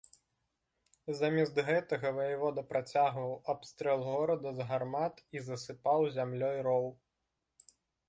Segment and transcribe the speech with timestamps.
[1.19, 6.85] Замест гэтага ваявода працягваў абстрэл горада з гармат і засыпаў зямлёй роў.